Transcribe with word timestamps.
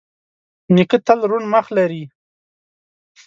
نیکه 0.75 0.97
تل 1.05 1.19
روڼ 1.29 1.43
مخ 1.53 1.65
لري. 1.77 2.03